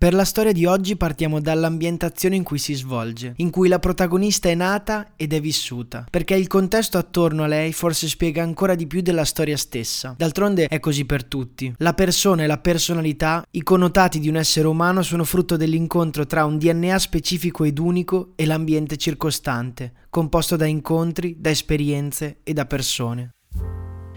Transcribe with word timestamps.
Per 0.00 0.14
la 0.14 0.24
storia 0.24 0.52
di 0.52 0.64
oggi 0.64 0.96
partiamo 0.96 1.42
dall'ambientazione 1.42 2.34
in 2.34 2.42
cui 2.42 2.56
si 2.56 2.72
svolge, 2.72 3.34
in 3.36 3.50
cui 3.50 3.68
la 3.68 3.78
protagonista 3.78 4.48
è 4.48 4.54
nata 4.54 5.12
ed 5.14 5.34
è 5.34 5.42
vissuta, 5.42 6.06
perché 6.10 6.34
il 6.34 6.46
contesto 6.46 6.96
attorno 6.96 7.42
a 7.42 7.46
lei 7.46 7.74
forse 7.74 8.08
spiega 8.08 8.42
ancora 8.42 8.74
di 8.74 8.86
più 8.86 9.02
della 9.02 9.26
storia 9.26 9.58
stessa. 9.58 10.14
D'altronde 10.16 10.68
è 10.68 10.80
così 10.80 11.04
per 11.04 11.24
tutti. 11.24 11.74
La 11.76 11.92
persona 11.92 12.44
e 12.44 12.46
la 12.46 12.56
personalità, 12.56 13.44
i 13.50 13.62
connotati 13.62 14.20
di 14.20 14.30
un 14.30 14.36
essere 14.36 14.68
umano 14.68 15.02
sono 15.02 15.24
frutto 15.24 15.58
dell'incontro 15.58 16.24
tra 16.24 16.46
un 16.46 16.56
DNA 16.56 16.98
specifico 16.98 17.64
ed 17.64 17.78
unico 17.78 18.32
e 18.36 18.46
l'ambiente 18.46 18.96
circostante, 18.96 19.92
composto 20.08 20.56
da 20.56 20.64
incontri, 20.64 21.36
da 21.38 21.50
esperienze 21.50 22.38
e 22.42 22.54
da 22.54 22.64
persone. 22.64 23.32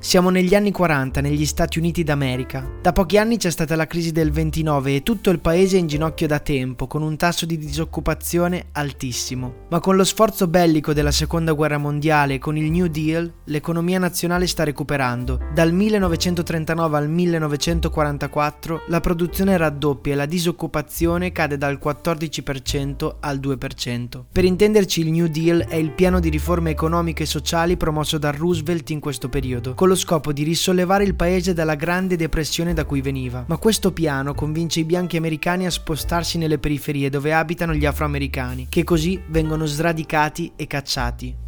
Siamo 0.04 0.30
negli 0.30 0.54
anni 0.54 0.72
40 0.72 1.22
negli 1.22 1.46
Stati 1.46 1.80
Uniti 1.80 2.04
d'America. 2.04 2.70
Da 2.82 2.92
pochi 2.92 3.18
anni 3.18 3.38
c'è 3.38 3.50
stata 3.50 3.78
la 3.78 3.88
crisi 3.88 4.12
del 4.12 4.32
29 4.32 4.96
e 4.96 5.02
tutto 5.02 5.30
il 5.30 5.40
paese 5.40 5.78
è 5.78 5.80
in 5.80 5.88
ginocchio 5.88 6.28
da 6.28 6.40
tempo, 6.40 6.88
con 6.88 7.02
un 7.02 7.16
tasso 7.16 7.46
di 7.46 7.58
disoccupazione 7.58 8.66
altissimo. 8.74 9.68
Ma 9.70 9.80
con 9.80 9.96
lo 9.96 10.04
sforzo 10.04 10.48
bellico 10.48 10.92
della 10.92 11.10
Seconda 11.10 11.54
Guerra 11.54 11.78
Mondiale 11.78 12.34
e 12.34 12.40
con 12.40 12.58
il 12.58 12.70
New 12.70 12.88
Deal, 12.88 13.32
l'economia 13.46 13.98
nazionale 13.98 14.46
sta 14.46 14.66
recuperando. 14.66 15.40
Dal 15.54 15.72
1939 15.72 16.98
al 16.98 17.10
1944 17.10 18.82
la 18.88 19.00
produzione 19.00 19.56
raddoppia 19.56 20.12
e 20.12 20.16
la 20.18 20.26
disoccupazione 20.26 21.32
cade 21.32 21.58
dal 21.58 21.80
14% 21.82 23.16
al 23.22 23.40
2%. 23.40 24.24
Per 24.34 24.44
intenderci 24.44 25.00
il 25.00 25.12
New 25.12 25.28
Deal 25.28 25.66
è 25.66 25.76
il 25.76 25.92
piano 25.92 26.20
di 26.20 26.28
riforme 26.28 26.72
economiche 26.72 27.24
e 27.24 27.26
sociali 27.26 27.78
promosso 27.78 28.18
da 28.18 28.32
Roosevelt 28.32 28.90
in 28.90 29.00
questo 29.00 29.30
periodo, 29.30 29.76
con 29.76 29.92
lo 29.94 29.96
scopo 29.96 30.34
di 30.34 30.42
risollevare 30.42 31.04
il 31.04 31.14
paese 31.14 31.54
dalla 31.54 31.76
grande 31.76 32.16
depressione 32.16 32.74
da 32.74 32.84
cui 32.84 33.02
veniva. 33.02 33.46
Ma 33.48 33.58
questo 33.58 33.94
piano 33.94 34.34
convince 34.34 34.80
i 34.80 34.86
bianchi 34.86 35.18
americani 35.18 35.68
a 35.68 35.70
spostarsi 35.70 36.40
nelle 36.40 36.58
periferie 36.58 37.10
dove 37.10 37.32
abitano 37.32 37.76
gli 37.76 37.86
afroamericani, 37.86 38.68
che 38.70 38.84
così 38.84 39.22
vengono 39.28 39.66
sradicati 39.66 40.52
e 40.56 40.66
cacciati. 40.66 41.43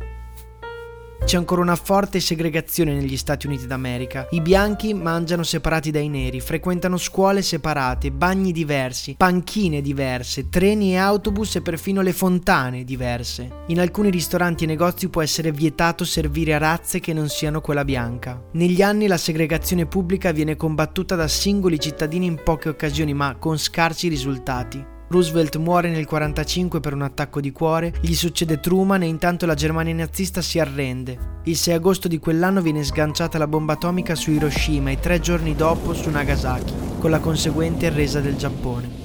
C'è 1.26 1.38
ancora 1.38 1.62
una 1.62 1.76
forte 1.76 2.20
segregazione 2.20 2.94
negli 2.94 3.18
Stati 3.18 3.48
Uniti 3.48 3.66
d'America. 3.66 4.28
I 4.30 4.42
bianchi 4.42 4.94
mangiano 4.94 5.42
separati 5.42 5.90
dai 5.90 6.08
neri, 6.08 6.40
frequentano 6.40 6.98
scuole 6.98 7.42
separate, 7.42 8.12
bagni 8.12 8.52
diversi, 8.52 9.16
panchine 9.18 9.82
diverse, 9.82 10.50
treni 10.50 10.92
e 10.92 10.98
autobus 10.98 11.56
e 11.56 11.64
perfino 11.64 12.04
le 12.04 12.14
fontane 12.14 12.84
diverse. 12.84 13.64
In 13.70 13.80
alcuni 13.80 14.12
ristoranti 14.12 14.66
e 14.66 14.68
negozi 14.68 15.10
può 15.10 15.24
essere 15.24 15.52
vietato 15.52 16.06
servire 16.06 16.54
a 16.54 16.60
razze 16.60 17.00
che 17.00 17.12
non 17.12 17.28
siano 17.28 17.60
quella 17.60 17.84
bianca. 17.84 18.40
Negli 18.52 18.84
anni 18.84 19.08
la 19.08 19.18
segregazione 19.18 19.88
pubblica 19.88 20.32
viene 20.32 20.56
combattuta 20.56 21.16
da 21.16 21.28
singoli 21.28 21.80
cittadini 21.80 22.28
in 22.28 22.40
poche 22.44 22.70
occasioni 22.70 23.16
ma 23.16 23.36
con 23.40 23.58
scarsi 23.58 24.10
risultati. 24.10 24.94
Roosevelt 25.08 25.58
muore 25.58 25.90
nel 25.90 26.08
1945 26.08 26.80
per 26.80 26.94
un 26.94 27.04
attacco 27.04 27.40
di 27.40 27.52
cuore, 27.52 27.94
gli 28.02 28.16
succede 28.16 28.60
Truman 28.60 29.04
e 29.04 29.08
intanto 29.08 29.46
la 29.46 29.54
Germania 29.54 29.94
nazista 29.94 30.42
si 30.42 30.60
arrende. 30.60 31.34
Il 31.44 31.56
6 31.56 31.76
agosto 31.76 32.08
di 32.08 32.18
quell'anno 32.18 32.62
viene 32.62 32.84
sganciata 32.84 33.38
la 33.38 33.48
bomba 33.48 33.74
atomica 33.74 34.16
su 34.16 34.32
Hiroshima 34.32 34.90
e 34.90 35.00
tre 35.00 35.20
giorni 35.20 35.56
dopo 35.56 35.94
su 35.94 36.10
Nagasaki, 36.10 36.74
con 37.00 37.12
la 37.12 37.20
conseguente 37.20 37.90
resa 37.90 38.20
del 38.20 38.36
Giappone. 38.36 39.04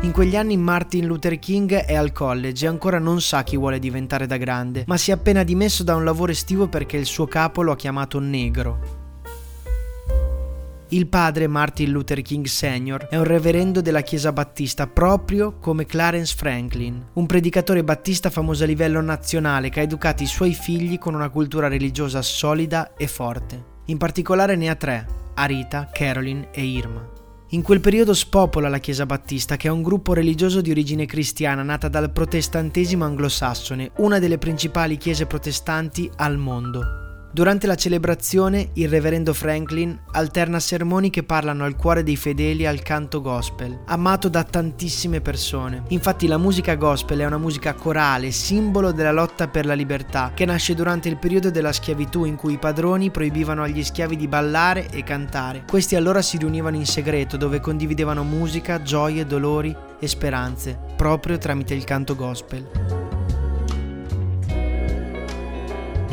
In 0.00 0.10
quegli 0.10 0.36
anni 0.36 0.56
Martin 0.56 1.06
Luther 1.06 1.38
King 1.38 1.72
è 1.72 1.94
al 1.94 2.12
college 2.12 2.66
e 2.66 2.68
ancora 2.68 2.98
non 2.98 3.20
sa 3.20 3.44
chi 3.44 3.56
vuole 3.56 3.78
diventare 3.78 4.26
da 4.26 4.36
grande, 4.36 4.84
ma 4.88 4.96
si 4.96 5.10
è 5.10 5.14
appena 5.14 5.44
dimesso 5.44 5.84
da 5.84 5.94
un 5.94 6.04
lavoro 6.04 6.32
estivo 6.32 6.66
perché 6.66 6.96
il 6.96 7.06
suo 7.06 7.26
capo 7.26 7.62
lo 7.62 7.72
ha 7.72 7.76
chiamato 7.76 8.18
negro. 8.18 9.03
Il 10.88 11.06
padre 11.06 11.46
Martin 11.46 11.90
Luther 11.90 12.20
King 12.20 12.44
Sr. 12.44 13.08
è 13.08 13.16
un 13.16 13.24
reverendo 13.24 13.80
della 13.80 14.02
Chiesa 14.02 14.32
Battista 14.32 14.86
proprio 14.86 15.58
come 15.58 15.86
Clarence 15.86 16.34
Franklin, 16.36 17.02
un 17.14 17.26
predicatore 17.26 17.82
battista 17.82 18.28
famoso 18.28 18.64
a 18.64 18.66
livello 18.66 19.00
nazionale 19.00 19.70
che 19.70 19.80
ha 19.80 19.82
educato 19.82 20.22
i 20.22 20.26
suoi 20.26 20.52
figli 20.52 20.98
con 20.98 21.14
una 21.14 21.30
cultura 21.30 21.68
religiosa 21.68 22.20
solida 22.20 22.94
e 22.96 23.06
forte. 23.06 23.72
In 23.86 23.96
particolare 23.96 24.56
ne 24.56 24.68
ha 24.68 24.74
tre, 24.74 25.06
Arita, 25.34 25.88
Carolyn 25.90 26.48
e 26.52 26.62
Irma. 26.62 27.08
In 27.48 27.62
quel 27.62 27.80
periodo 27.80 28.12
spopola 28.12 28.68
la 28.68 28.78
Chiesa 28.78 29.06
Battista, 29.06 29.56
che 29.56 29.68
è 29.68 29.70
un 29.70 29.82
gruppo 29.82 30.12
religioso 30.12 30.60
di 30.60 30.70
origine 30.70 31.06
cristiana 31.06 31.62
nata 31.62 31.88
dal 31.88 32.12
protestantesimo 32.12 33.04
anglosassone, 33.04 33.92
una 33.96 34.18
delle 34.18 34.38
principali 34.38 34.96
chiese 34.96 35.26
protestanti 35.26 36.10
al 36.16 36.36
mondo. 36.36 37.03
Durante 37.34 37.66
la 37.66 37.74
celebrazione 37.74 38.68
il 38.74 38.88
reverendo 38.88 39.34
Franklin 39.34 39.98
alterna 40.12 40.60
sermoni 40.60 41.10
che 41.10 41.24
parlano 41.24 41.64
al 41.64 41.74
cuore 41.74 42.04
dei 42.04 42.14
fedeli 42.14 42.64
al 42.64 42.80
canto 42.80 43.20
gospel, 43.20 43.80
amato 43.86 44.28
da 44.28 44.44
tantissime 44.44 45.20
persone. 45.20 45.82
Infatti 45.88 46.28
la 46.28 46.38
musica 46.38 46.76
gospel 46.76 47.18
è 47.18 47.26
una 47.26 47.36
musica 47.36 47.74
corale, 47.74 48.30
simbolo 48.30 48.92
della 48.92 49.10
lotta 49.10 49.48
per 49.48 49.66
la 49.66 49.74
libertà, 49.74 50.30
che 50.32 50.44
nasce 50.44 50.76
durante 50.76 51.08
il 51.08 51.18
periodo 51.18 51.50
della 51.50 51.72
schiavitù 51.72 52.24
in 52.24 52.36
cui 52.36 52.52
i 52.52 52.58
padroni 52.58 53.10
proibivano 53.10 53.64
agli 53.64 53.82
schiavi 53.82 54.14
di 54.14 54.28
ballare 54.28 54.88
e 54.90 55.02
cantare. 55.02 55.64
Questi 55.68 55.96
allora 55.96 56.22
si 56.22 56.36
riunivano 56.36 56.76
in 56.76 56.86
segreto 56.86 57.36
dove 57.36 57.58
condividevano 57.58 58.22
musica, 58.22 58.80
gioie, 58.80 59.26
dolori 59.26 59.74
e 59.98 60.06
speranze, 60.06 60.78
proprio 60.94 61.36
tramite 61.38 61.74
il 61.74 61.82
canto 61.82 62.14
gospel. 62.14 63.03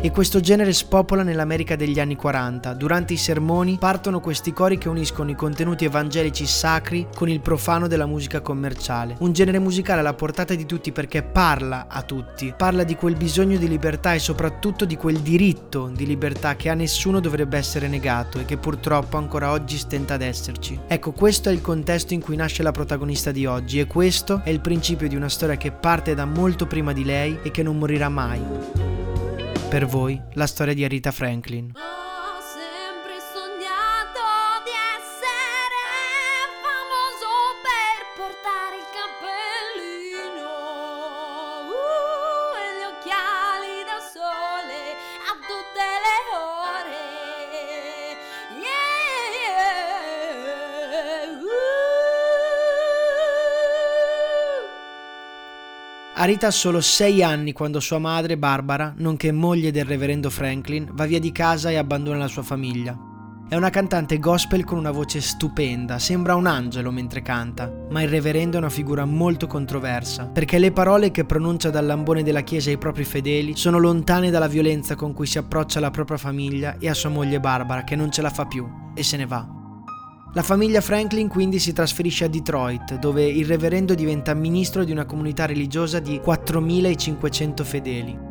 E 0.04 0.10
questo 0.10 0.40
genere 0.40 0.74
spopola 0.74 1.22
nell'America 1.22 1.76
degli 1.76 2.00
anni 2.00 2.16
40. 2.16 2.74
Durante 2.74 3.14
i 3.14 3.18
sermoni 3.18 3.78
partono 3.80 4.20
questi 4.20 4.52
cori 4.52 4.80
che 4.80 4.90
uniscono 4.90 5.30
i 5.30 5.36
contenuti 5.36 5.86
evangelici 5.86 6.48
sacri 6.48 7.08
con 7.16 7.30
il 7.30 7.40
profano 7.40 7.88
della 7.88 8.08
musica 8.08 8.42
commerciale. 8.42 9.16
Un 9.20 9.32
genere 9.32 9.60
musicale 9.60 10.00
alla 10.00 10.16
portata 10.16 10.56
di 10.56 10.66
tutti 10.66 10.92
perché 10.92 11.22
parla 11.22 11.86
a 11.88 12.02
tutti, 12.02 12.52
parla 12.58 12.84
di 12.84 12.96
quel 12.96 13.16
bisogno 13.16 13.58
di 13.58 13.68
libertà 13.68 14.16
e 14.16 14.20
soprattutto 14.20 14.86
di 14.86 14.98
quel 14.98 15.20
diritto 15.20 15.92
di 15.94 16.08
libertà 16.08 16.56
che 16.56 16.70
a 16.70 16.74
nessuno 16.74 17.20
dovrebbe 17.20 17.58
essere 17.58 17.88
negato 17.88 18.40
e 18.40 18.46
che 18.46 18.58
purtroppo 18.58 19.18
ancora 19.18 19.52
oggi 19.52 19.78
stenta 19.78 20.16
ad 20.16 20.24
esserci. 20.24 20.80
Ecco, 20.88 21.12
questo 21.12 21.50
è 21.50 21.52
il 21.52 21.62
contesto 21.62 22.16
in 22.16 22.22
cui 22.22 22.36
nasce 22.36 22.64
la 22.64 22.72
protagonista 22.72 23.32
di 23.32 23.46
oggi 23.46 23.80
e 23.80 23.86
questo 23.86 24.42
è 24.44 24.50
il 24.50 24.62
principio 24.62 25.08
di 25.08 25.16
una 25.16 25.30
storia 25.30 25.58
che 25.58 25.72
parte 25.72 26.16
da 26.16 26.26
molto 26.26 26.66
prima 26.66 26.92
di 26.92 27.04
lei 27.04 27.38
e 27.44 27.52
che 27.52 27.62
non 27.62 27.78
morirà 27.78 28.10
mai. 28.10 29.01
Per 29.72 29.86
voi 29.86 30.22
la 30.34 30.48
storia 30.48 30.74
di 30.74 30.84
Arita 30.84 31.12
Franklin. 31.12 31.72
Arita 56.22 56.46
ha 56.46 56.52
solo 56.52 56.82
sei 56.82 57.24
anni 57.24 57.52
quando 57.52 57.80
sua 57.80 57.98
madre, 57.98 58.38
Barbara, 58.38 58.94
nonché 58.98 59.32
moglie 59.32 59.72
del 59.72 59.86
reverendo 59.86 60.30
Franklin, 60.30 60.88
va 60.94 61.08
via 61.08 61.20
di 61.20 61.32
casa 61.32 61.72
e 61.72 61.78
abbandona 61.78 62.20
la 62.20 62.28
sua 62.28 62.44
famiglia. 62.44 62.96
È 63.50 63.56
una 63.56 63.72
cantante 63.72 64.20
gospel 64.20 64.64
con 64.64 64.78
una 64.78 64.92
voce 64.92 65.20
stupenda, 65.20 65.98
sembra 65.98 66.36
un 66.36 66.46
angelo 66.46 66.92
mentre 66.92 67.24
canta, 67.24 67.74
ma 67.90 68.04
il 68.04 68.10
reverendo 68.10 68.58
è 68.58 68.60
una 68.60 68.70
figura 68.70 69.04
molto 69.04 69.48
controversa, 69.48 70.28
perché 70.28 70.60
le 70.60 70.72
parole 70.72 71.10
che 71.10 71.26
pronuncia 71.26 71.72
dal 71.72 71.88
lambone 71.88 72.22
della 72.22 72.42
chiesa 72.42 72.70
ai 72.70 72.78
propri 72.78 73.04
fedeli 73.04 73.56
sono 73.56 73.80
lontane 73.80 74.30
dalla 74.30 74.48
violenza 74.48 74.94
con 74.94 75.14
cui 75.14 75.26
si 75.26 75.40
approccia 75.40 75.80
alla 75.80 75.90
propria 75.90 76.20
famiglia 76.20 76.78
e 76.78 76.88
a 76.88 76.94
sua 76.94 77.10
moglie 77.10 77.40
Barbara, 77.40 77.84
che 77.84 77.96
non 77.96 78.12
ce 78.12 78.22
la 78.22 78.30
fa 78.30 78.46
più 78.46 78.70
e 78.94 79.02
se 79.02 79.18
ne 79.18 79.26
va. 79.26 79.61
La 80.34 80.44
famiglia 80.44 80.80
Franklin 80.80 81.28
quindi 81.28 81.60
si 81.60 81.74
trasferisce 81.74 82.24
a 82.24 82.30
Detroit, 82.30 82.98
dove 82.98 83.26
il 83.26 83.46
reverendo 83.46 83.94
diventa 83.94 84.34
ministro 84.34 84.86
di 84.86 84.92
una 84.94 85.06
comunità 85.06 85.46
religiosa 85.46 86.00
di 86.00 86.22
4.500 86.24 87.64
fedeli. 87.66 88.31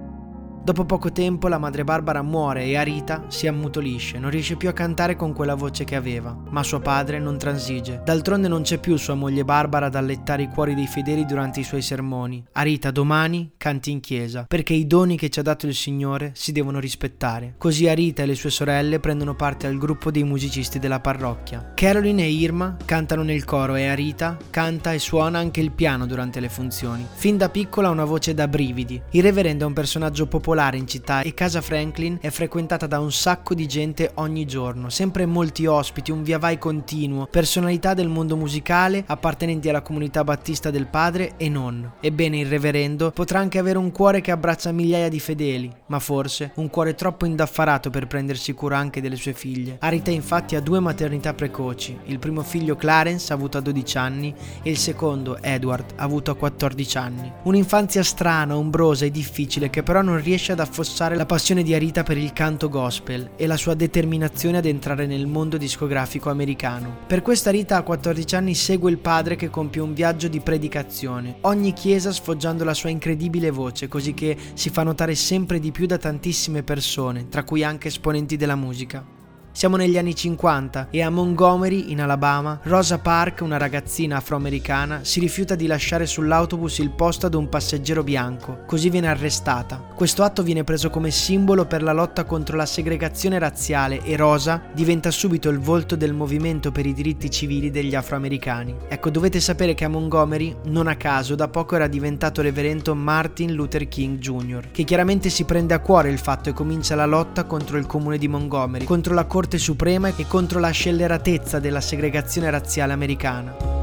Dopo 0.63 0.85
poco 0.85 1.11
tempo 1.11 1.49
la 1.49 1.57
madre 1.57 1.85
Barbara 1.85 2.21
muore 2.21 2.65
e 2.65 2.77
Arita 2.77 3.25
si 3.29 3.47
ammutolisce, 3.47 4.19
non 4.19 4.29
riesce 4.29 4.57
più 4.57 4.69
a 4.69 4.75
cantare 4.75 5.17
con 5.17 5.33
quella 5.33 5.55
voce 5.55 5.85
che 5.85 5.97
aveva, 5.97 6.37
ma 6.51 6.63
suo 6.63 6.81
padre 6.81 7.19
non 7.19 7.39
transige. 7.39 8.03
D'altronde 8.05 8.47
non 8.47 8.61
c'è 8.61 8.77
più 8.77 8.97
sua 8.97 9.15
moglie 9.15 9.43
Barbara 9.43 9.87
ad 9.87 9.95
allettare 9.95 10.43
i 10.43 10.49
cuori 10.49 10.75
dei 10.75 10.87
fedeli 10.87 11.25
durante 11.25 11.61
i 11.61 11.65
suoi 11.65 11.81
sermoni. 11.81 12.45
Arita 12.53 12.91
domani 12.91 13.53
canti 13.57 13.91
in 13.91 14.01
chiesa, 14.01 14.45
perché 14.47 14.75
i 14.75 14.87
doni 14.87 15.17
che 15.17 15.31
ci 15.31 15.39
ha 15.39 15.43
dato 15.43 15.67
il 15.67 15.75
Signore 15.75 16.33
si 16.35 16.53
devono 16.53 16.79
rispettare. 16.79 17.55
Così 17.57 17.89
Arita 17.89 18.23
e 18.23 18.27
le 18.27 18.35
sue 18.35 18.51
sorelle 18.51 19.01
prendono 19.01 19.35
parte 19.35 19.67
al 19.67 19.79
gruppo 19.79 20.11
dei 20.11 20.25
musicisti 20.25 20.79
della 20.79 21.01
parrocchia. 21.01 21.73
Caroline 21.75 22.25
e 22.25 22.31
Irma 22.31 22.77
cantano 22.85 23.23
nel 23.23 23.45
coro 23.45 23.77
e 23.77 23.87
Arita 23.87 24.37
canta 24.51 24.93
e 24.93 24.99
suona 24.99 25.39
anche 25.39 25.61
il 25.61 25.71
piano 25.71 26.05
durante 26.05 26.39
le 26.39 26.51
funzioni. 26.51 27.07
Fin 27.11 27.39
da 27.39 27.49
piccola 27.49 27.89
ha 27.89 27.93
una 27.93 28.05
voce 28.05 28.35
da 28.35 28.47
brividi. 28.47 29.01
Il 29.13 29.23
reverendo 29.23 29.65
è 29.65 29.67
un 29.67 29.73
personaggio 29.73 30.27
popolare 30.27 30.49
popolare 30.51 30.79
in 30.79 30.89
città 30.89 31.21
e 31.21 31.33
Casa 31.33 31.61
Franklin 31.61 32.19
è 32.21 32.29
frequentata 32.31 32.89
da 32.89 32.99
un 32.99 33.13
sacco 33.13 33.55
di 33.55 33.69
gente 33.69 34.11
ogni 34.15 34.47
giorno, 34.47 34.89
sempre 34.89 35.25
molti 35.25 35.65
ospiti, 35.67 36.11
un 36.11 36.25
via 36.25 36.39
vai 36.39 36.59
continuo, 36.59 37.29
personalità 37.31 37.95
del 37.95 38.09
mondo 38.09 38.37
musicale 38.37 39.05
appartenenti 39.07 39.69
alla 39.69 39.83
comunità 39.83 40.25
battista 40.25 40.71
del 40.71 40.89
padre 40.89 41.35
e 41.37 41.49
non. 41.49 41.93
Ebbene, 42.01 42.41
il 42.41 42.49
reverendo 42.49 43.13
potrà 43.13 43.39
anche 43.39 43.61
avere 43.61 43.79
un 43.79 43.93
cuore 43.93 44.21
che 44.21 44.33
abbraccia 44.33 44.73
migliaia 44.73 45.09
di 45.09 45.21
fedeli, 45.21 45.71
ma 45.87 46.01
forse 46.01 46.51
un 46.57 46.69
cuore 46.69 46.97
troppo 46.97 47.27
indaffarato 47.27 47.91
per 47.91 48.09
prendersi 48.09 48.53
cura 48.53 48.77
anche 48.77 49.01
delle 49.01 49.17
sue 49.17 49.35
figlie. 49.35 49.77
Arita 49.79 50.11
infatti 50.11 50.57
ha 50.57 50.61
due 50.61 50.81
maternità 50.81 51.33
precoci, 51.33 51.97
il 52.07 52.19
primo 52.19 52.43
figlio 52.43 52.75
Clarence 52.75 53.33
avuto 53.33 53.57
a 53.57 53.61
12 53.61 53.99
anni 53.99 54.35
e 54.65 54.71
il 54.71 54.79
secondo 54.79 55.41
Edward 55.41 55.93
avuto 55.95 56.33
a 56.33 56.37
14 56.37 56.99
anni. 56.99 57.33
Un'infanzia 57.45 58.03
strana, 58.03 58.57
ombrosa 58.57 59.05
e 59.05 59.13
difficile 59.13 59.71
che 59.71 59.85
però 59.85 60.03
non 60.03 60.21
riesce 60.21 60.39
riesce 60.41 60.53
ad 60.53 60.61
affossare 60.61 61.17
la 61.17 61.27
passione 61.27 61.63
di 61.63 61.75
Arita 61.75 62.03
per 62.03 62.17
il 62.17 62.33
canto 62.33 62.71
gospel 62.71 63.33
e 63.37 63.47
la 63.47 63.59
sua 63.59 63.75
determinazione 63.75 64.57
ad 64.57 64.65
entrare 64.65 65.05
nel 65.05 65.27
mondo 65.27 65.59
discografico 65.59 66.31
americano. 66.31 67.01
Per 67.07 67.21
questa 67.21 67.51
Rita 67.51 67.77
a 67.77 67.83
14 67.83 68.37
anni 68.37 68.55
segue 68.55 68.91
il 68.91 68.97
padre 68.97 69.37
che 69.37 69.51
compie 69.51 69.83
un 69.83 69.93
viaggio 69.93 70.29
di 70.29 70.41
predicazione, 70.41 71.37
ogni 71.43 71.75
chiesa 71.75 72.11
sfoggiando 72.11 72.65
la 72.65 72.75
sua 72.75 72.89
incredibile 72.89 73.51
voce, 73.51 73.87
così 73.89 74.15
che 74.15 74.35
si 74.55 74.71
fa 74.71 74.83
notare 74.83 75.15
sempre 75.15 75.61
di 75.61 75.73
più 75.73 75.85
da 75.85 75.99
tantissime 75.99 76.63
persone, 76.63 77.29
tra 77.29 77.45
cui 77.45 77.63
anche 77.63 77.89
esponenti 77.89 78.37
della 78.37 78.57
musica. 78.57 79.20
Siamo 79.53 79.77
negli 79.77 79.99
anni 79.99 80.15
50 80.15 80.89
e 80.91 81.03
a 81.03 81.11
Montgomery, 81.11 81.91
in 81.91 82.01
Alabama, 82.01 82.61
Rosa 82.63 82.99
Park, 82.99 83.41
una 83.43 83.59
ragazzina 83.59 84.17
afroamericana, 84.17 85.01
si 85.03 85.19
rifiuta 85.19 85.57
di 85.57 85.67
lasciare 85.67 86.07
sull'autobus 86.07 86.79
il 86.79 86.91
posto 86.91 87.27
ad 87.27 87.35
un 87.35 87.49
passeggero 87.49 88.05
bianco, 88.05 88.61
così 88.65 88.89
viene 88.89 89.09
arrestata. 89.09 89.89
Questo 89.95 90.23
atto 90.23 90.45
viene 90.45 90.65
preso 90.65 90.89
come 90.89 91.11
simbolo 91.11 91.67
per 91.67 91.83
la 91.83 91.93
lotta 91.93 92.25
contro 92.25 92.57
la 92.57 92.65
segregazione 92.65 93.39
razziale 93.39 94.03
e 94.03 94.17
Rosa 94.17 94.63
diventa 94.73 95.11
subito 95.11 95.51
il 95.51 95.59
volto 95.59 95.97
del 95.97 96.15
movimento 96.15 96.71
per 96.71 96.87
i 96.87 96.95
diritti 96.95 97.29
civili 97.29 97.71
degli 97.71 97.97
afroamericani. 97.97 98.77
Ecco, 98.89 99.11
dovete 99.11 99.41
sapere 99.41 99.75
che 99.75 99.85
a 99.85 99.89
Montgomery, 99.89 100.57
non 100.67 100.87
a 100.87 100.95
caso, 100.95 101.35
da 101.35 101.49
poco 101.49 101.75
era 101.75 101.89
diventato 101.89 102.41
reverendo 102.41 102.95
Martin 102.95 103.53
Luther 103.53 103.89
King 103.89 104.19
Jr., 104.19 104.71
che 104.71 104.85
chiaramente 104.85 105.29
si 105.29 105.45
prende 105.45 105.75
a 105.75 105.81
cuore 105.81 106.09
il 106.09 106.19
fatto 106.19 106.49
e 106.49 106.53
comincia 106.53 106.95
la 106.95 107.05
lotta 107.05 107.45
contro 107.45 107.77
il 107.77 107.87
comune 107.87 108.17
di 108.17 108.29
Montgomery, 108.29 108.85
contro 108.85 109.13
la 109.13 109.27
Corte 109.41 109.57
Suprema 109.57 110.15
e 110.15 110.27
contro 110.27 110.61
la 110.61 110.69
scelleratezza 110.69 111.61
della 111.61 111.81
segregazione 111.81 112.51
razziale 112.51 112.93
americana. 112.93 113.80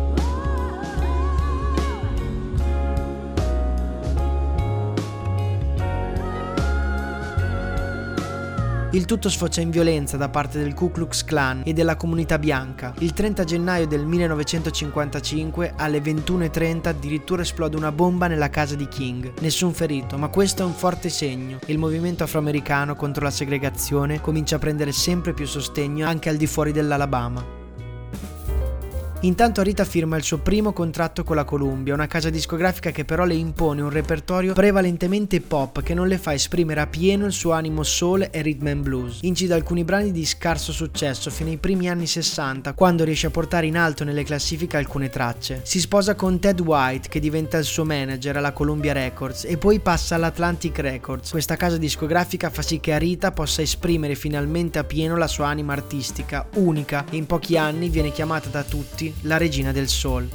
Il 8.92 9.04
tutto 9.04 9.28
sfocia 9.28 9.60
in 9.60 9.70
violenza 9.70 10.16
da 10.16 10.30
parte 10.30 10.60
del 10.60 10.74
Ku 10.74 10.92
Klux 10.92 11.26
Klan 11.26 11.64
e 11.66 11.74
della 11.74 11.98
comunità 11.98 12.40
bianca. 12.40 12.94
Il 13.00 13.12
30 13.12 13.44
gennaio 13.44 13.86
del 13.86 14.06
1955 14.06 15.74
alle 15.76 16.00
21.30 16.00 16.88
addirittura 16.88 17.42
esplode 17.42 17.76
una 17.76 17.92
bomba 17.92 18.28
nella 18.28 18.50
casa 18.50 18.76
di 18.76 18.88
King. 18.88 19.34
Nessun 19.42 19.74
ferito, 19.74 20.18
ma 20.18 20.30
questo 20.30 20.64
è 20.64 20.66
un 20.66 20.74
forte 20.74 21.10
segno. 21.10 21.60
Il 21.66 21.78
movimento 21.78 22.24
afroamericano 22.24 22.96
contro 22.96 23.26
la 23.26 23.32
segregazione 23.32 24.22
comincia 24.22 24.56
a 24.56 24.60
prendere 24.60 24.94
sempre 24.94 25.34
più 25.34 25.46
sostegno 25.46 26.08
anche 26.08 26.30
al 26.30 26.38
di 26.38 26.48
fuori 26.48 26.72
dell'Alabama. 26.72 27.57
Intanto 29.22 29.64
Rita 29.64 29.84
firma 29.84 30.16
il 30.16 30.22
suo 30.22 30.38
primo 30.38 30.74
contratto 30.74 31.24
con 31.24 31.36
la 31.36 31.44
Columbia, 31.44 31.96
una 31.96 32.06
casa 32.06 32.30
discografica 32.30 32.92
che 32.92 33.04
però 33.04 33.26
le 33.26 33.34
impone 33.34 33.82
un 33.82 33.90
repertorio 33.90 34.54
prevalentemente 34.54 35.42
pop 35.42 35.82
che 35.82 35.96
non 35.96 36.08
le 36.08 36.20
fa 36.20 36.36
esprimere 36.36 36.82
a 36.82 36.88
pieno 36.88 37.26
il 37.26 37.32
suo 37.32 37.54
animo 37.54 37.82
soul 37.82 38.28
e 38.30 38.42
rhythm 38.44 38.68
and 38.68 38.84
blues. 38.84 39.18
Incide 39.22 39.56
alcuni 39.56 39.84
brani 39.84 40.12
di 40.12 40.24
scarso 40.24 40.72
successo 40.72 41.32
fino 41.32 41.50
ai 41.50 41.58
primi 41.58 41.90
anni 41.90 42.06
60, 42.06 42.74
quando 42.74 43.04
riesce 43.04 43.26
a 43.26 43.32
portare 43.32 43.66
in 43.66 43.76
alto 43.76 44.04
nelle 44.04 44.24
classifiche 44.24 44.78
alcune 44.78 45.10
tracce. 45.10 45.62
Si 45.64 45.80
sposa 45.80 46.14
con 46.14 46.40
Ted 46.40 46.60
White, 46.60 47.10
che 47.10 47.20
diventa 47.20 47.58
il 47.58 47.66
suo 47.66 47.86
manager 47.86 48.38
alla 48.38 48.54
Columbia 48.54 48.94
Records, 48.94 49.46
e 49.46 49.58
poi 49.58 49.80
passa 49.80 50.14
all'Atlantic 50.14 50.78
Records. 50.78 51.32
Questa 51.32 51.56
casa 51.56 51.78
discografica 51.78 52.52
fa 52.52 52.62
sì 52.62 52.80
che 52.80 52.98
Rita 53.00 53.32
possa 53.32 53.64
esprimere 53.64 54.14
finalmente 54.14 54.78
a 54.78 54.84
pieno 54.84 55.18
la 55.18 55.28
sua 55.28 55.48
anima 55.48 55.74
artistica, 55.74 56.48
unica, 56.54 57.04
e 57.10 57.16
in 57.16 57.26
pochi 57.26 57.58
anni 57.58 57.90
viene 57.90 58.12
chiamata 58.12 58.50
da 58.50 58.64
tutti 58.64 59.07
la 59.22 59.38
regina 59.38 59.72
del 59.72 59.88
soul. 59.88 60.30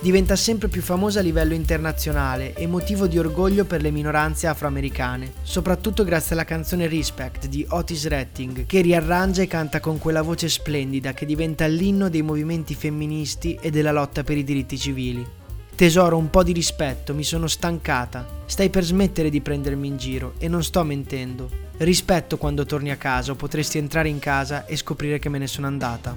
Diventa 0.00 0.36
sempre 0.36 0.68
più 0.68 0.82
famosa 0.82 1.18
a 1.18 1.22
livello 1.22 1.54
internazionale 1.54 2.54
e 2.54 2.66
motivo 2.68 3.08
di 3.08 3.18
orgoglio 3.18 3.64
per 3.64 3.82
le 3.82 3.90
minoranze 3.90 4.46
afroamericane, 4.46 5.32
soprattutto 5.42 6.04
grazie 6.04 6.34
alla 6.34 6.44
canzone 6.44 6.86
Respect 6.86 7.46
di 7.46 7.66
Otis 7.68 8.06
Redding, 8.06 8.66
che 8.66 8.82
riarrangia 8.82 9.42
e 9.42 9.48
canta 9.48 9.80
con 9.80 9.98
quella 9.98 10.22
voce 10.22 10.48
splendida 10.48 11.12
che 11.12 11.26
diventa 11.26 11.66
l'inno 11.66 12.08
dei 12.08 12.22
movimenti 12.22 12.76
femministi 12.76 13.58
e 13.60 13.70
della 13.70 13.90
lotta 13.90 14.22
per 14.22 14.36
i 14.36 14.44
diritti 14.44 14.78
civili. 14.78 15.45
Tesoro, 15.76 16.16
un 16.16 16.30
po' 16.30 16.42
di 16.42 16.52
rispetto, 16.52 17.12
mi 17.12 17.22
sono 17.22 17.46
stancata. 17.46 18.26
Stai 18.46 18.70
per 18.70 18.82
smettere 18.82 19.28
di 19.28 19.42
prendermi 19.42 19.86
in 19.86 19.98
giro 19.98 20.32
e 20.38 20.48
non 20.48 20.64
sto 20.64 20.82
mentendo. 20.82 21.50
Rispetto 21.76 22.38
quando 22.38 22.64
torni 22.64 22.90
a 22.90 22.96
casa 22.96 23.32
o 23.32 23.34
potresti 23.34 23.76
entrare 23.76 24.08
in 24.08 24.18
casa 24.18 24.64
e 24.64 24.74
scoprire 24.74 25.18
che 25.18 25.28
me 25.28 25.36
ne 25.36 25.46
sono 25.46 25.66
andata. 25.66 26.16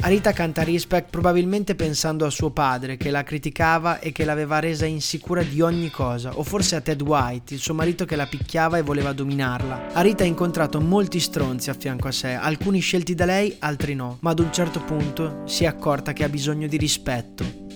Arita 0.00 0.32
canta 0.32 0.62
Respect 0.62 1.10
probabilmente 1.10 1.74
pensando 1.74 2.24
a 2.24 2.30
suo 2.30 2.50
padre 2.50 2.96
che 2.96 3.10
la 3.10 3.24
criticava 3.24 3.98
e 3.98 4.12
che 4.12 4.24
l'aveva 4.24 4.60
resa 4.60 4.86
insicura 4.86 5.42
di 5.42 5.60
ogni 5.60 5.90
cosa, 5.90 6.38
o 6.38 6.44
forse 6.44 6.76
a 6.76 6.80
Ted 6.80 7.02
White, 7.02 7.54
il 7.54 7.60
suo 7.60 7.74
marito 7.74 8.04
che 8.04 8.14
la 8.14 8.26
picchiava 8.26 8.78
e 8.78 8.82
voleva 8.82 9.12
dominarla. 9.12 9.88
Arita 9.92 10.22
ha 10.22 10.26
incontrato 10.26 10.80
molti 10.80 11.18
stronzi 11.18 11.68
a 11.68 11.74
fianco 11.74 12.06
a 12.06 12.12
sé, 12.12 12.32
alcuni 12.32 12.78
scelti 12.78 13.16
da 13.16 13.24
lei, 13.24 13.56
altri 13.58 13.94
no, 13.94 14.18
ma 14.20 14.30
ad 14.30 14.38
un 14.38 14.52
certo 14.52 14.80
punto 14.80 15.42
si 15.46 15.64
è 15.64 15.66
accorta 15.66 16.12
che 16.12 16.22
ha 16.22 16.28
bisogno 16.28 16.68
di 16.68 16.76
rispetto 16.76 17.66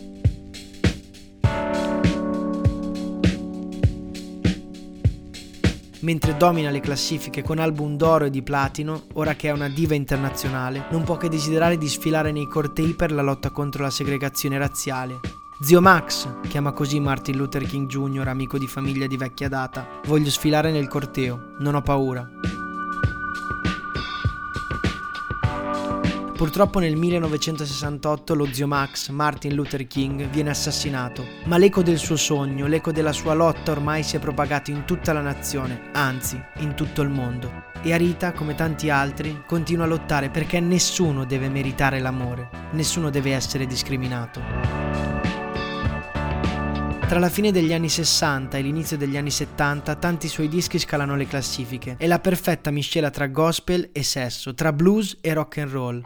mentre 6.03 6.37
domina 6.37 6.71
le 6.71 6.81
classifiche 6.81 7.43
con 7.43 7.59
album 7.59 7.97
d'oro 7.97 8.27
e 8.27 8.31
di 8.31 8.43
platino, 8.43 9.05
ora 9.15 9.35
che 9.35 9.49
è 9.49 9.53
una 9.53 9.69
diva 9.69 9.95
internazionale, 9.95 10.87
non 10.91 11.05
può 11.05 11.17
che 11.17 11.29
desiderare 11.29 11.79
di 11.79 11.89
sfilare 11.89 12.33
nei 12.33 12.47
cortei 12.47 12.95
per 12.95 13.13
la 13.13 13.23
lotta 13.23 13.51
contro 13.51 13.83
la 13.83 13.91
segregazione 13.91 14.59
razziale. 14.59 15.21
Zio 15.61 15.81
Max, 15.81 16.29
chiama 16.49 16.73
così 16.73 16.99
Martin 16.99 17.37
Luther 17.37 17.65
King 17.65 17.87
Jr., 17.87 18.27
amico 18.27 18.59
di 18.59 18.67
famiglia 18.67 19.07
di 19.07 19.17
vecchia 19.17 19.49
data, 19.49 19.87
voglio 20.07 20.31
sfilare 20.31 20.73
nel 20.73 20.89
corteo, 20.89 21.55
non 21.61 21.77
ho 21.77 21.83
paura. 21.83 22.29
Purtroppo 26.43 26.81
nel 26.81 26.97
1968 26.97 28.35
lo 28.35 28.53
zio 28.53 28.67
Max, 28.67 29.11
Martin 29.11 29.55
Luther 29.55 29.87
King, 29.87 30.29
viene 30.29 30.51
assassinato, 30.51 31.25
ma 31.45 31.57
l'eco 31.57 31.83
del 31.83 31.99
suo 31.99 32.17
sogno, 32.17 32.67
l'eco 32.67 32.91
della 32.91 33.13
sua 33.13 33.33
lotta 33.33 33.71
ormai 33.71 34.03
si 34.03 34.17
è 34.17 34.19
propagato 34.19 34.73
in 34.73 34.85
tutta 34.85 35.13
la 35.13 35.21
nazione, 35.21 35.91
anzi 35.93 36.43
in 36.57 36.75
tutto 36.75 37.01
il 37.03 37.11
mondo. 37.11 37.67
E 37.81 37.93
Arita, 37.93 38.33
come 38.33 38.57
tanti 38.57 38.91
altri, 38.91 39.45
continua 39.47 39.85
a 39.85 39.87
lottare 39.87 40.31
perché 40.31 40.59
nessuno 40.59 41.25
deve 41.25 41.49
meritare 41.49 42.01
l'amore, 42.01 42.49
nessuno 42.73 43.09
deve 43.09 43.35
essere 43.35 43.65
discriminato. 43.65 44.41
Tra 47.07 47.21
la 47.21 47.29
fine 47.29 47.53
degli 47.53 47.73
anni 47.73 47.89
60 47.89 48.59
e 48.59 48.63
l'inizio 48.63 48.97
degli 48.97 49.17
anni 49.17 49.31
70 49.31 49.95
tanti 49.95 50.27
suoi 50.27 50.49
dischi 50.49 50.81
scalano 50.81 51.15
le 51.15 51.29
classifiche. 51.29 51.95
È 51.99 52.07
la 52.09 52.19
perfetta 52.19 52.73
miscela 52.73 53.11
tra 53.11 53.29
gospel 53.29 53.91
e 53.93 54.03
sesso, 54.03 54.55
tra 54.55 54.73
blues 54.73 55.19
e 55.21 55.33
rock 55.35 55.59
and 55.59 55.71
roll. 55.71 56.03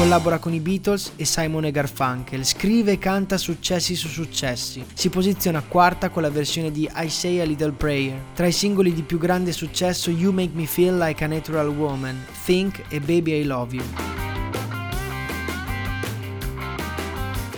Collabora 0.00 0.38
con 0.38 0.54
i 0.54 0.60
Beatles 0.60 1.12
e 1.16 1.26
Simon 1.26 1.66
e 1.66 1.70
Garfunkel, 1.70 2.42
scrive 2.42 2.92
e 2.92 2.98
canta 2.98 3.36
successi 3.36 3.94
su 3.94 4.08
successi. 4.08 4.82
Si 4.94 5.10
posiziona 5.10 5.60
quarta 5.60 6.08
con 6.08 6.22
la 6.22 6.30
versione 6.30 6.70
di 6.70 6.90
I 6.90 7.10
Say 7.10 7.38
a 7.38 7.44
Little 7.44 7.72
Prayer. 7.72 8.18
Tra 8.32 8.46
i 8.46 8.52
singoli 8.52 8.94
di 8.94 9.02
più 9.02 9.18
grande 9.18 9.52
successo 9.52 10.10
You 10.10 10.32
Make 10.32 10.52
Me 10.54 10.64
Feel 10.64 10.96
Like 10.96 11.22
a 11.22 11.26
Natural 11.26 11.68
Woman, 11.68 12.18
Think 12.46 12.84
e 12.88 12.98
Baby 12.98 13.40
I 13.40 13.44
Love 13.44 13.76
You. 13.76 13.84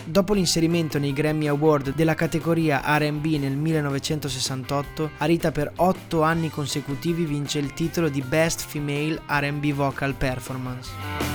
Dopo 0.02 0.34
l'inserimento 0.34 0.98
nei 0.98 1.12
Grammy 1.12 1.46
Award 1.46 1.94
della 1.94 2.16
categoria 2.16 2.82
RB 2.84 3.24
nel 3.38 3.56
1968, 3.56 5.10
Arita 5.18 5.52
per 5.52 5.70
otto 5.76 6.22
anni 6.22 6.50
consecutivi 6.50 7.24
vince 7.24 7.60
il 7.60 7.72
titolo 7.72 8.08
di 8.08 8.20
Best 8.20 8.66
Female 8.66 9.22
RB 9.28 9.70
Vocal 9.70 10.14
Performance. 10.14 11.31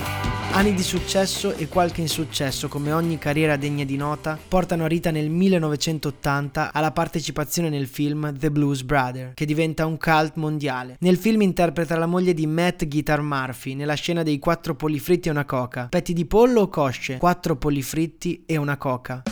Anni 0.51 0.73
di 0.73 0.81
successo 0.81 1.53
e 1.53 1.67
qualche 1.67 2.01
insuccesso, 2.01 2.67
come 2.67 2.91
ogni 2.91 3.19
carriera 3.19 3.57
degna 3.57 3.83
di 3.83 3.95
nota, 3.95 4.39
portano 4.47 4.87
Rita 4.87 5.11
nel 5.11 5.29
1980 5.29 6.73
alla 6.73 6.91
partecipazione 6.91 7.69
nel 7.69 7.85
film 7.85 8.35
The 8.35 8.49
Blues 8.49 8.81
Brother, 8.81 9.33
che 9.35 9.45
diventa 9.45 9.85
un 9.85 9.97
cult 9.97 10.35
mondiale. 10.35 10.97
Nel 11.01 11.17
film 11.17 11.41
interpreta 11.41 11.95
la 11.95 12.07
moglie 12.07 12.33
di 12.33 12.47
Matt 12.47 12.87
Guitar 12.87 13.21
Murphy 13.21 13.75
nella 13.75 13.93
scena 13.93 14.23
dei 14.23 14.39
quattro 14.39 14.73
polli 14.73 14.99
fritti 14.99 15.27
e 15.27 15.31
una 15.31 15.45
coca. 15.45 15.87
Petti 15.89 16.13
di 16.13 16.25
pollo 16.25 16.61
o 16.61 16.69
cosce? 16.69 17.17
Quattro 17.17 17.55
polli 17.55 17.83
fritti 17.83 18.43
e 18.45 18.57
una 18.57 18.77
coca 18.77 19.23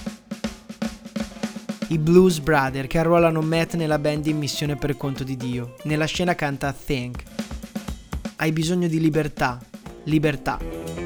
i 1.89 1.99
Blues 1.99 2.39
Brother 2.39 2.87
che 2.87 2.97
arruolano 2.97 3.41
Matt 3.41 3.75
nella 3.75 3.99
band 3.99 4.25
in 4.25 4.37
missione 4.37 4.75
per 4.75 4.97
conto 4.97 5.23
di 5.23 5.37
Dio. 5.37 5.75
Nella 5.83 6.05
scena 6.05 6.33
canta 6.33 6.73
Think. 6.73 7.23
Hai 8.37 8.51
bisogno 8.51 8.87
di 8.87 8.99
libertà. 8.99 9.59
Libertà. 10.05 11.04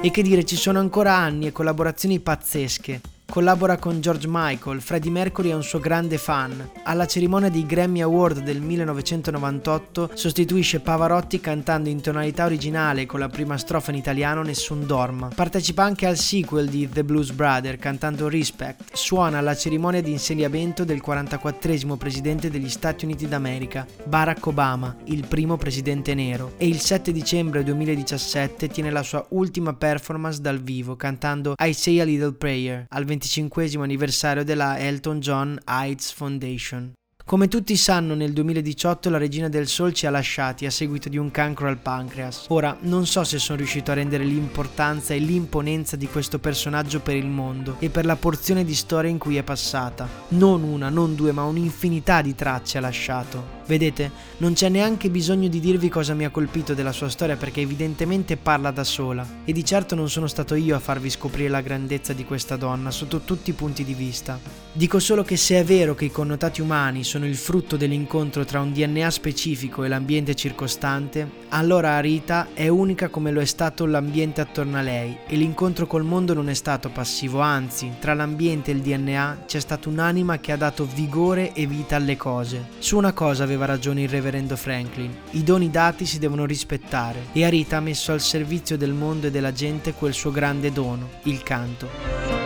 E 0.00 0.12
che 0.12 0.22
dire, 0.22 0.44
ci 0.44 0.54
sono 0.54 0.78
ancora 0.78 1.16
anni 1.16 1.48
e 1.48 1.52
collaborazioni 1.52 2.20
pazzesche. 2.20 3.17
Collabora 3.30 3.76
con 3.76 4.00
George 4.00 4.26
Michael, 4.26 4.80
Freddie 4.80 5.10
Mercury 5.10 5.50
è 5.50 5.54
un 5.54 5.62
suo 5.62 5.78
grande 5.80 6.16
fan. 6.16 6.70
Alla 6.84 7.06
cerimonia 7.06 7.50
dei 7.50 7.66
Grammy 7.66 8.00
Award 8.00 8.40
del 8.40 8.62
1998 8.62 10.12
sostituisce 10.14 10.80
Pavarotti 10.80 11.38
cantando 11.38 11.90
in 11.90 12.00
tonalità 12.00 12.46
originale 12.46 13.04
con 13.04 13.20
la 13.20 13.28
prima 13.28 13.58
strofa 13.58 13.90
in 13.90 13.98
italiano 13.98 14.42
Nessun 14.42 14.86
Dorma. 14.86 15.28
Partecipa 15.32 15.82
anche 15.82 16.06
al 16.06 16.16
sequel 16.16 16.70
di 16.70 16.88
The 16.88 17.04
Blues 17.04 17.30
Brother 17.32 17.76
cantando 17.76 18.30
Respect. 18.30 18.94
Suona 18.94 19.38
alla 19.38 19.54
cerimonia 19.54 20.00
di 20.00 20.10
insediamento 20.10 20.84
del 20.84 21.02
44 21.02 21.96
presidente 21.96 22.48
degli 22.48 22.70
Stati 22.70 23.04
Uniti 23.04 23.28
d'America, 23.28 23.86
Barack 24.04 24.46
Obama, 24.46 24.96
il 25.04 25.26
primo 25.26 25.58
presidente 25.58 26.14
nero. 26.14 26.54
E 26.56 26.66
il 26.66 26.80
7 26.80 27.12
dicembre 27.12 27.62
2017 27.62 28.68
tiene 28.68 28.90
la 28.90 29.02
sua 29.02 29.24
ultima 29.30 29.74
performance 29.74 30.40
dal 30.40 30.60
vivo 30.60 30.96
cantando 30.96 31.54
I 31.58 31.74
Say 31.74 32.00
a 32.00 32.04
Little 32.04 32.32
Prayer 32.32 32.86
al 32.88 33.04
20 33.04 33.16
25 33.18 33.82
anniversario 33.82 34.44
della 34.44 34.78
Elton 34.78 35.18
John 35.18 35.58
AIDS 35.64 36.12
Foundation. 36.12 36.92
Come 37.28 37.48
tutti 37.48 37.76
sanno, 37.76 38.14
nel 38.14 38.32
2018 38.32 39.10
la 39.10 39.18
regina 39.18 39.50
del 39.50 39.68
Sol 39.68 39.92
ci 39.92 40.06
ha 40.06 40.10
lasciati 40.10 40.64
a 40.64 40.70
seguito 40.70 41.10
di 41.10 41.18
un 41.18 41.30
cancro 41.30 41.68
al 41.68 41.76
pancreas. 41.76 42.46
Ora, 42.48 42.74
non 42.80 43.04
so 43.04 43.22
se 43.22 43.38
sono 43.38 43.58
riuscito 43.58 43.90
a 43.90 43.94
rendere 43.94 44.24
l'importanza 44.24 45.12
e 45.12 45.18
l'imponenza 45.18 45.96
di 45.96 46.06
questo 46.06 46.38
personaggio 46.38 47.00
per 47.00 47.16
il 47.16 47.26
mondo 47.26 47.76
e 47.80 47.90
per 47.90 48.06
la 48.06 48.16
porzione 48.16 48.64
di 48.64 48.74
storia 48.74 49.10
in 49.10 49.18
cui 49.18 49.36
è 49.36 49.42
passata. 49.42 50.08
Non 50.28 50.62
una, 50.62 50.88
non 50.88 51.14
due, 51.14 51.32
ma 51.32 51.44
un'infinità 51.44 52.22
di 52.22 52.34
tracce 52.34 52.78
ha 52.78 52.80
lasciato. 52.80 53.56
Vedete, 53.68 54.10
non 54.38 54.54
c'è 54.54 54.70
neanche 54.70 55.10
bisogno 55.10 55.46
di 55.46 55.60
dirvi 55.60 55.90
cosa 55.90 56.14
mi 56.14 56.24
ha 56.24 56.30
colpito 56.30 56.72
della 56.72 56.90
sua 56.90 57.10
storia 57.10 57.36
perché 57.36 57.60
evidentemente 57.60 58.38
parla 58.38 58.70
da 58.70 58.82
sola. 58.82 59.42
E 59.44 59.52
di 59.52 59.62
certo 59.62 59.94
non 59.94 60.08
sono 60.08 60.26
stato 60.26 60.54
io 60.54 60.74
a 60.74 60.78
farvi 60.78 61.10
scoprire 61.10 61.50
la 61.50 61.60
grandezza 61.60 62.14
di 62.14 62.24
questa 62.24 62.56
donna 62.56 62.90
sotto 62.90 63.20
tutti 63.20 63.50
i 63.50 63.52
punti 63.52 63.84
di 63.84 63.92
vista. 63.92 64.40
Dico 64.72 64.98
solo 64.98 65.22
che 65.22 65.36
se 65.36 65.58
è 65.58 65.64
vero 65.64 65.94
che 65.94 66.06
i 66.06 66.10
connotati 66.10 66.62
umani 66.62 67.04
sono 67.04 67.17
il 67.26 67.36
frutto 67.36 67.76
dell'incontro 67.76 68.44
tra 68.44 68.60
un 68.60 68.72
DNA 68.72 69.10
specifico 69.10 69.84
e 69.84 69.88
l'ambiente 69.88 70.34
circostante, 70.34 71.28
allora 71.50 71.90
Arita 71.90 72.48
è 72.54 72.68
unica 72.68 73.08
come 73.08 73.30
lo 73.30 73.40
è 73.40 73.44
stato 73.44 73.86
l'ambiente 73.86 74.40
attorno 74.40 74.76
a 74.76 74.82
lei 74.82 75.16
e 75.26 75.36
l'incontro 75.36 75.86
col 75.86 76.04
mondo 76.04 76.34
non 76.34 76.48
è 76.48 76.54
stato 76.54 76.88
passivo, 76.88 77.40
anzi, 77.40 77.92
tra 77.98 78.14
l'ambiente 78.14 78.70
e 78.70 78.74
il 78.74 78.80
DNA 78.80 79.44
c'è 79.46 79.60
stata 79.60 79.88
un'anima 79.88 80.38
che 80.38 80.52
ha 80.52 80.56
dato 80.56 80.86
vigore 80.86 81.52
e 81.52 81.66
vita 81.66 81.96
alle 81.96 82.16
cose. 82.16 82.66
Su 82.78 82.96
una 82.96 83.12
cosa 83.12 83.44
aveva 83.44 83.64
ragione 83.64 84.02
il 84.02 84.08
reverendo 84.08 84.56
Franklin, 84.56 85.14
i 85.32 85.42
doni 85.42 85.70
dati 85.70 86.06
si 86.06 86.18
devono 86.18 86.44
rispettare 86.44 87.26
e 87.32 87.44
Arita 87.44 87.78
ha 87.78 87.80
messo 87.80 88.12
al 88.12 88.20
servizio 88.20 88.76
del 88.76 88.92
mondo 88.92 89.28
e 89.28 89.30
della 89.30 89.52
gente 89.52 89.94
quel 89.94 90.12
suo 90.12 90.30
grande 90.30 90.72
dono, 90.72 91.08
il 91.24 91.42
canto. 91.42 92.37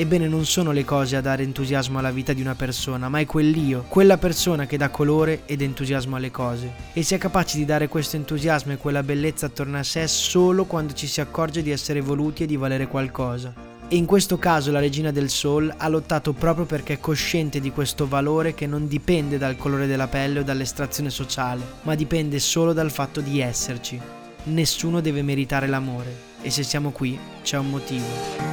Ebbene 0.00 0.28
non 0.28 0.46
sono 0.46 0.72
le 0.72 0.86
cose 0.86 1.16
a 1.16 1.20
dare 1.20 1.42
entusiasmo 1.42 1.98
alla 1.98 2.10
vita 2.10 2.32
di 2.32 2.40
una 2.40 2.54
persona, 2.54 3.10
ma 3.10 3.18
è 3.18 3.26
quell'io, 3.26 3.84
quella 3.86 4.16
persona 4.16 4.64
che 4.64 4.78
dà 4.78 4.88
colore 4.88 5.42
ed 5.44 5.60
entusiasmo 5.60 6.16
alle 6.16 6.30
cose. 6.30 6.72
E 6.94 7.02
si 7.02 7.14
è 7.14 7.18
capaci 7.18 7.58
di 7.58 7.66
dare 7.66 7.86
questo 7.86 8.16
entusiasmo 8.16 8.72
e 8.72 8.78
quella 8.78 9.02
bellezza 9.02 9.44
attorno 9.44 9.76
a 9.76 9.82
sé 9.82 10.08
solo 10.08 10.64
quando 10.64 10.94
ci 10.94 11.06
si 11.06 11.20
accorge 11.20 11.62
di 11.62 11.70
essere 11.70 12.00
voluti 12.00 12.44
e 12.44 12.46
di 12.46 12.56
valere 12.56 12.86
qualcosa. 12.86 13.52
E 13.88 13.96
in 13.96 14.06
questo 14.06 14.38
caso 14.38 14.72
la 14.72 14.80
regina 14.80 15.10
del 15.10 15.28
Soul 15.28 15.70
ha 15.76 15.88
lottato 15.88 16.32
proprio 16.32 16.64
perché 16.64 16.94
è 16.94 16.98
cosciente 16.98 17.60
di 17.60 17.70
questo 17.70 18.08
valore 18.08 18.54
che 18.54 18.66
non 18.66 18.88
dipende 18.88 19.36
dal 19.36 19.58
colore 19.58 19.86
della 19.86 20.08
pelle 20.08 20.38
o 20.38 20.42
dall'estrazione 20.42 21.10
sociale, 21.10 21.62
ma 21.82 21.94
dipende 21.94 22.38
solo 22.38 22.72
dal 22.72 22.90
fatto 22.90 23.20
di 23.20 23.40
esserci. 23.40 24.00
Nessuno 24.44 25.02
deve 25.02 25.20
meritare 25.20 25.66
l'amore 25.66 26.28
e 26.40 26.48
se 26.48 26.62
siamo 26.62 26.90
qui 26.90 27.18
c'è 27.42 27.58
un 27.58 27.68
motivo. 27.68 28.49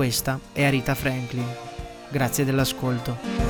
Questa 0.00 0.40
è 0.54 0.64
Arita 0.64 0.94
Franklin. 0.94 1.44
Grazie 2.08 2.46
dell'ascolto. 2.46 3.49